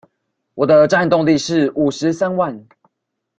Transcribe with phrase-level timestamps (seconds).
[0.55, 2.65] 我的戰鬥力是五十三萬